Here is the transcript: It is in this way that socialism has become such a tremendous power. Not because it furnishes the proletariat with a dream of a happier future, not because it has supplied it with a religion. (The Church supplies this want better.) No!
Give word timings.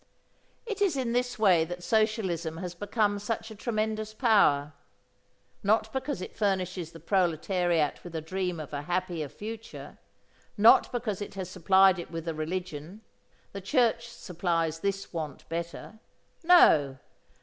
It 0.65 0.81
is 0.81 0.97
in 0.97 1.11
this 1.11 1.37
way 1.37 1.63
that 1.63 1.83
socialism 1.83 2.57
has 2.57 2.73
become 2.73 3.19
such 3.19 3.51
a 3.51 3.55
tremendous 3.55 4.15
power. 4.15 4.73
Not 5.61 5.93
because 5.93 6.23
it 6.23 6.35
furnishes 6.35 6.91
the 6.91 6.99
proletariat 6.99 8.03
with 8.03 8.15
a 8.15 8.19
dream 8.21 8.59
of 8.59 8.73
a 8.73 8.81
happier 8.81 9.29
future, 9.29 9.99
not 10.57 10.91
because 10.91 11.21
it 11.21 11.35
has 11.35 11.51
supplied 11.51 11.99
it 11.99 12.09
with 12.09 12.27
a 12.27 12.33
religion. 12.33 13.01
(The 13.51 13.61
Church 13.61 14.07
supplies 14.09 14.79
this 14.79 15.13
want 15.13 15.47
better.) 15.49 15.99
No! 16.43 16.97